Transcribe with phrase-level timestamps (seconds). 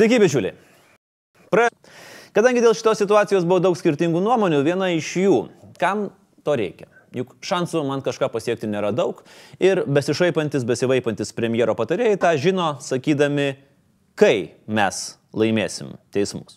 [0.00, 0.54] Sveiki, bičiuliai.
[1.52, 1.66] Pra...
[2.32, 5.40] Kadangi dėl šitos situacijos buvo daug skirtingų nuomonių, viena iš jų,
[5.76, 6.06] kam
[6.46, 6.86] to reikia?
[7.12, 9.20] Juk šansų man kažką pasiekti nėra daug
[9.60, 13.50] ir besišaipantis, besivaipantis premjero patarėjai tą žino, sakydami,
[14.16, 15.02] kai mes
[15.36, 16.56] laimėsim teismus.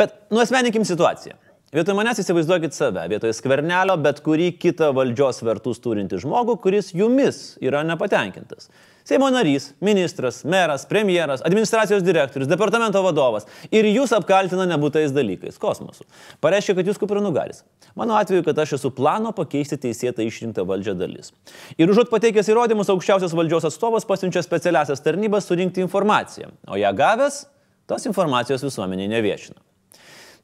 [0.00, 1.36] Bet nuosmeninkim situaciją.
[1.76, 7.50] Vietoj manęs įsivaizduokit save, vietoj skvernelio, bet kurį kitą valdžios vertus turinti žmogų, kuris jumis
[7.60, 8.72] yra nepatenkintas.
[9.04, 16.04] Seimo narys, ministras, meras, premjeras, administracijos direktorius, departamento vadovas ir jūs apkaltina nebūtais dalykais- kosmosu.
[16.40, 17.62] Pareiškia, kad jūs nugalis.
[17.94, 21.32] Mano atveju, kad aš esu plano pakeisti teisėtą išrinktą valdžią dalis.
[21.78, 27.46] Ir užuot pateikęs įrodymus, aukščiausias valdžios atstovas pasiunčia specialiasias tarnybas surinkti informaciją, o ją gavęs,
[27.86, 29.58] tos informacijos visuomeniai neviešina.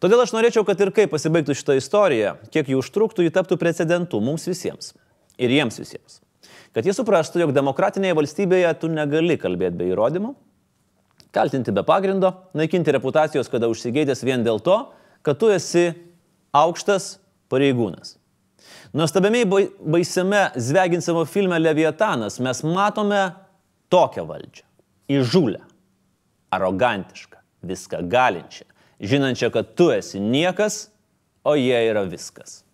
[0.00, 4.20] Todėl aš norėčiau, kad ir kaip pasibaigtų šitą istoriją, kiek jų užtruktų, jį taptų precedentu
[4.20, 4.92] mums visiems.
[5.38, 6.20] Ir jiems visiems.
[6.76, 10.34] Kad jie suprastų, jog demokratinėje valstybėje tu negali kalbėti be įrodymų,
[11.32, 14.74] kaltinti be pagrindo, naikinti reputacijos, kada užsigeidęs vien dėl to,
[15.24, 15.86] kad tu esi
[16.52, 17.14] aukštas
[17.48, 18.18] pareigūnas.
[18.92, 23.22] Nuostabiai baisiame Zveginsavo filme Leviatanas mes matome
[23.88, 24.68] tokią valdžią.
[25.16, 25.62] Įžūlę,
[26.52, 27.40] arogantišką,
[27.72, 28.68] viską galinčią,
[29.00, 30.90] žinančią, kad tu esi niekas,
[31.40, 32.65] o jie yra viskas.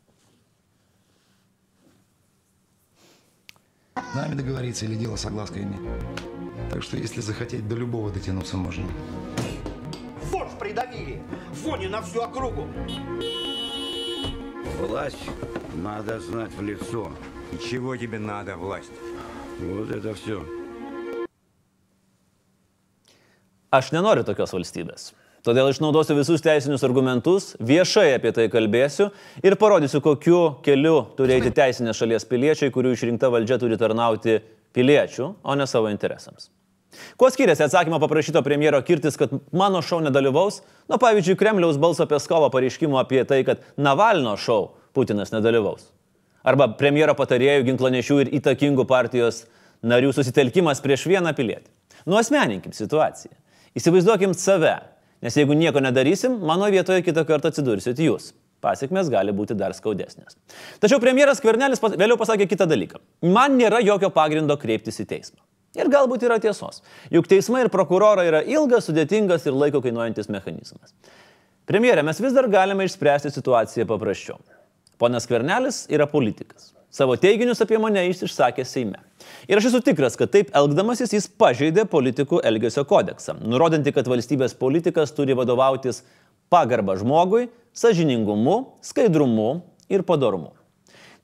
[3.95, 5.81] Нами договориться или дело соглаской иметь.
[6.71, 8.87] Так что если захотеть, до любого дотянуться можно.
[10.31, 11.23] Форс придавили!
[11.63, 12.69] Фоне на всю округу!
[14.79, 15.19] Власть
[15.75, 17.13] надо знать в лицо.
[17.53, 18.93] И чего тебе надо, власть?
[19.61, 20.45] Вот это все.
[23.73, 25.15] Aš nenoriu tokios valstybės.
[25.43, 29.09] Todėl išnaudosiu visus teisinius argumentus, viešai apie tai kalbėsiu
[29.43, 34.37] ir parodysiu, kokiu keliu turi eiti teisinės šalies piliečiai, kurių išrinkta valdžia turi tarnauti
[34.77, 36.47] piliečių, o ne savo interesams.
[37.19, 42.47] Kuo skiriasi atsakymo paprašyto premjero Kirtis, kad mano šau nedalyvaus, nuo pavyzdžiui Kremliaus balso Peskovo
[42.53, 45.89] pareiškimo apie tai, kad Navalno šau Putinas nedalyvaus.
[46.47, 49.47] Arba premjero patarėjų, ginklanešių ir įtakingų partijos
[49.83, 51.67] narių susitelkimas prieš vieną pilietį.
[52.07, 53.35] Nuosmeninkim situaciją.
[53.79, 54.75] Įsivaizduokim save,
[55.23, 58.33] Nes jeigu nieko nedarysim, mano vietoje kitą kartą atsidursit jūs.
[58.63, 60.37] Pasiekmes gali būti dar skaudesnės.
[60.83, 63.01] Tačiau premjeras Kvernelis pas, vėliau pasakė kitą dalyką.
[63.27, 65.41] Man nėra jokio pagrindo kreiptis į teismą.
[65.79, 66.83] Ir galbūt yra tiesos.
[67.11, 70.93] Juk teismai ir prokurorai yra ilgas, sudėtingas ir laiko kainuojantis mechanizmas.
[71.71, 74.39] Premjerė, mes vis dar galime išspręsti situaciją paprasčiau.
[75.01, 76.71] Ponas Kvernelis yra politikas.
[76.93, 78.99] Savo teiginius apie mane jis išsakė Seime.
[79.49, 84.53] Ir aš esu tikras, kad taip elgdamasis jis pažeidė politikų elgesio kodeksą, nurodantį, kad valstybės
[84.59, 86.03] politikas turi vadovautis
[86.53, 90.53] pagarba žmogui, sažiningumu, skaidrumu ir padarumu.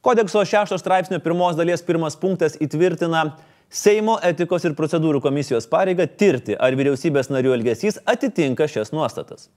[0.01, 3.27] Kodekso 6 straipsnio pirmos dalies pirmas punktas įtvirtina
[3.69, 9.51] Seimo etikos ir procedūrų komisijos pareigą tirti, ar vyriausybės narių elgesys atitinka šias nuostatas.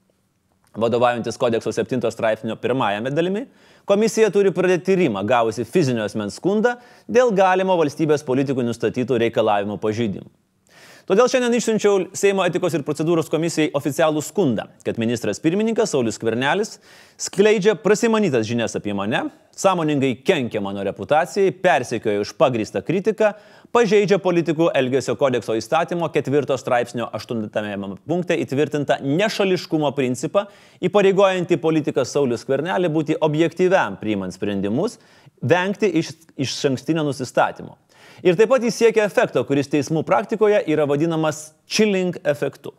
[0.78, 3.42] Vadovaujantis kodekso 7 straipsnio pirmajame dalimi,
[3.86, 6.78] komisija turi pradėti tyrimą gavusi fizinio asmens skundą
[7.12, 10.30] dėl galimo valstybės politikų nustatytų reikalavimų pažeidimų.
[11.11, 16.77] Todėl šiandien išsiunčiau Seimo etikos ir procedūros komisijai oficialų skundą, kad ministras pirmininkas Saulis Kvernelis
[17.19, 23.33] skleidžia prasimanytas žinias apie mane, sąmoningai kenkia mano reputacijai, persekioja už pagrįstą kritiką,
[23.75, 27.75] pažeidžia politikų elgesio kodekso įstatymo ketvirto straipsnio aštuntame
[28.07, 30.45] punkte įtvirtintą nešališkumo principą,
[30.79, 34.95] įpareigojantį politiką Saulis Kvernelį būti objektyviam priimant sprendimus,
[35.43, 37.75] vengti iš, iš šankstinio nusistatymo.
[38.23, 42.73] Ir taip pat jis siekia efekto, kuris teismų praktikoje yra vadinamas chilling efektu.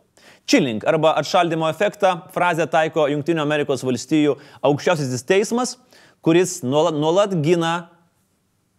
[0.47, 5.77] Chilling arba atšaldimo efektą frazę taiko Junktinio Amerikos valstijų aukščiausiasis teismas,
[6.23, 7.75] kuris nuolat, nuolat gina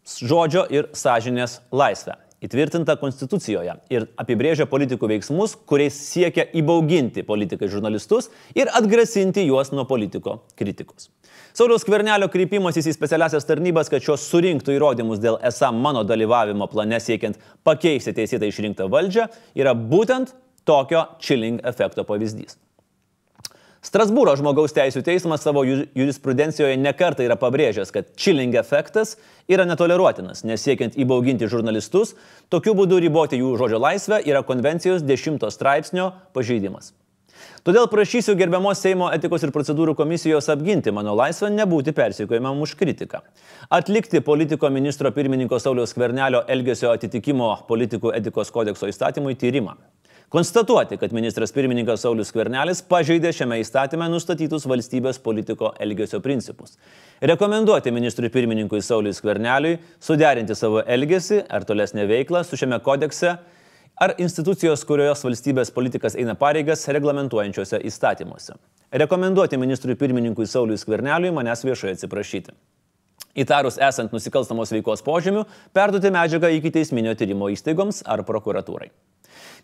[0.05, 8.31] žodžio ir sąžinės laisvę įtvirtinta Konstitucijoje ir apibrėžia politikų veiksmus, kuriais siekia įbauginti politikai žurnalistus
[8.57, 11.11] ir atgrasinti juos nuo politiko kritikos.
[11.55, 16.99] Sauliaus Kvernelio kreipimasis į specialiasias tarnybas, kad šios surinktų įrodymus dėl esą mano dalyvavimo plane
[17.03, 20.35] siekiant pakeisti teisėtai išrinktą valdžią, yra būtent
[20.67, 22.59] tokio chilling efekto pavyzdys.
[23.85, 30.65] Strasbūro žmogaus teisų teismas savo jurisprudencijoje nekartą yra pabrėžęs, kad chilling efektas yra netoleruotinas, nes
[30.65, 32.15] siekiant įbauginti žurnalistus,
[32.49, 36.95] tokiu būdu riboti jų žodžio laisvę yra konvencijos 10 straipsnio pažeidimas.
[37.65, 43.21] Todėl prašysiu gerbiamos Seimo etikos ir procedūrų komisijos apginti mano laisvę nebūti persikojimam už kritiką.
[43.73, 49.77] Atlikti politiko ministro pirmininko Sauliaus Kvernelio elgesio atitikimo politikų etikos kodekso įstatymui tyrimą.
[50.29, 56.79] Konstatuoti, kad ministras pirmininkas Saulis Skvernelis pažeidė šiame įstatyme nustatytus valstybės politiko elgesio principus.
[57.23, 63.37] Rekomenduoti ministrui pirmininkui Saulis Skverneliui suderinti savo elgesį ar tolesnę veiklą su šiame kodekse
[63.95, 68.57] ar institucijos, kurios valstybės politikas eina pareigas reglamentuojančiose įstatymuose.
[69.05, 72.57] Rekomenduoti ministrui pirmininkui Sauliui Skverneliui manęs viešai atsiprašyti.
[73.35, 75.43] Įtarus esant nusikalstamos veikos požymių,
[75.75, 78.93] perduoti medžiagą iki teisminio tyrimo įstaigoms ar prokuratūrai.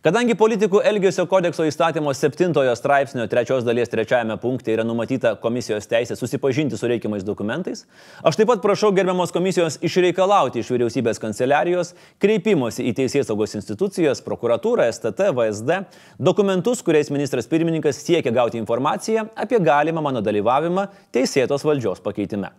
[0.00, 6.17] Kadangi politikų Elgesio kodekso įstatymo 7 straipsnio 3 dalies 3 punkte yra numatyta komisijos teisė
[6.17, 7.82] susipažinti su reikiamais dokumentais,
[8.25, 14.25] aš taip pat prašau gerbiamos komisijos išreikalauti iš vyriausybės kanceliarijos kreipimosi į teisės saugos institucijas,
[14.25, 15.82] prokuratūrą, STT, VSD
[16.17, 22.55] dokumentus, kuriais ministras pirmininkas siekia gauti informaciją apie galimą mano dalyvavimą teisėtos valdžios pakeitime.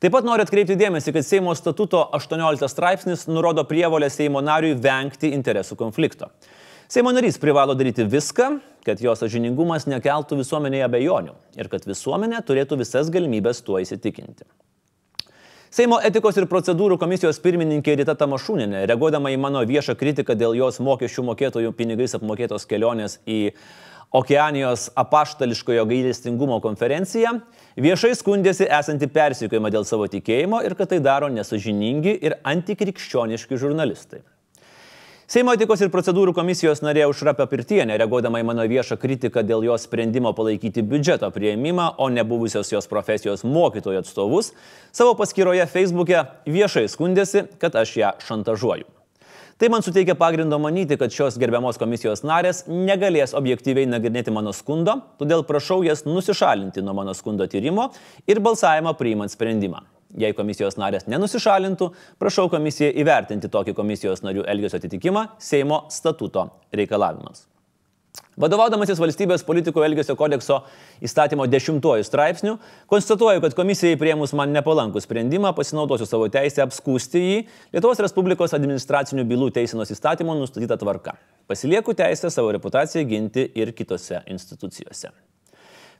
[0.00, 5.32] Taip pat noriu atkreipti dėmesį, kad Seimo statuto 18 straipsnis nurodo prievolę Seimo nariui vengti
[5.34, 6.30] interesų konflikto.
[6.88, 8.50] Seimo narys privalo daryti viską,
[8.86, 14.46] kad jo sažiningumas nekeltų visuomenėje abejonių ir kad visuomenė turėtų visas galimybės tuo įsitikinti.
[15.76, 20.78] Seimo etikos ir procedūrų komisijos pirmininkė Rita Tamašūninė, reaguodama į mano viešą kritiką dėl jos
[20.80, 23.40] mokesčių mokėtojų pinigais apmokėtos kelionės į
[24.14, 27.40] Okeanijos apaštališkojo gailestingumo konferenciją,
[27.76, 34.22] viešai skundėsi esanti persikėjimą dėl savo tikėjimo ir kad tai daro nesažiningi ir antikrikščioniški žurnalistai.
[35.26, 39.88] Seimo etikos ir procedūrų komisijos narė Užra Papirtienė, reaguodama į mano viešą kritiką dėl jos
[39.88, 44.52] sprendimo palaikyti biudžeto prieimimą, o ne buvusios jos profesijos mokytojų atstovus,
[44.94, 48.95] savo paskyroje Facebook'e viešai skundėsi, kad aš ją šantažuoju.
[49.56, 54.98] Tai man suteikia pagrindo manyti, kad šios gerbiamos komisijos narės negalės objektyviai nagrinėti mano skundo,
[55.16, 57.88] todėl prašau jas nusišalinti nuo mano skundo tyrimo
[58.28, 59.80] ir balsavimo priimant sprendimą.
[60.20, 61.88] Jei komisijos narės nenusišalintų,
[62.20, 67.46] prašau komisiją įvertinti tokį komisijos narių elgesio atitikimą Seimo statuto reikalavimas.
[68.36, 70.58] Vadovaudamasis valstybės politikų elgesio kodekso
[71.00, 72.58] įstatymo 10 straipsnių,
[72.92, 77.38] konstatuoju, kad komisijai prieimus man nepalankų sprendimą pasinaudosiu savo teisę apskūsti jį
[77.72, 81.14] Lietuvos Respublikos administracinių bylų teisinos įstatymo nustatytą tvarką.
[81.48, 85.14] Pasilieku teisę savo reputaciją ginti ir kitose institucijose.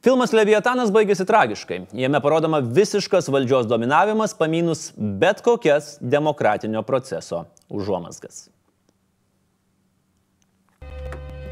[0.05, 1.79] Filmas Leviatanas baigėsi tragiškai.
[1.97, 8.45] Jame parodoma visiškas valdžios dominavimas, paminus bet kokias demokratinio proceso užuomasgas.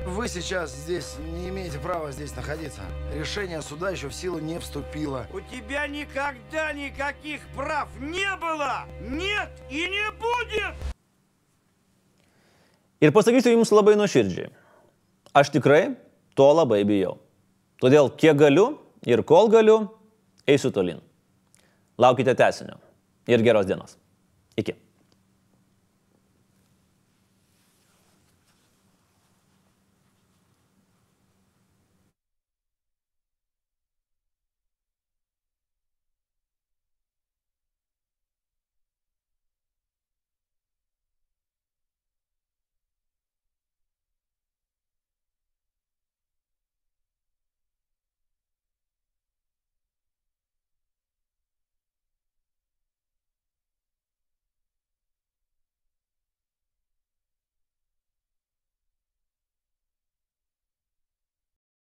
[0.06, 2.82] Вы сейчас здесь не имеете права здесь находиться.
[3.12, 5.26] Решение суда еще в силу не вступило.
[5.34, 8.86] У тебя никогда никаких прав не было!
[9.02, 10.76] Нет и не будет!
[13.02, 14.54] Ir pasakysiu jums labai nuoširdžiai.
[15.34, 15.98] Aš tikrai
[16.38, 17.18] to labai bijau.
[17.82, 19.90] Todėl kiek galiu ir kol galiu,
[20.48, 21.02] eisiu tolin.
[21.98, 22.78] Laukite tesinio.
[23.28, 23.98] Ir geros dienos.
[24.56, 24.85] Iki.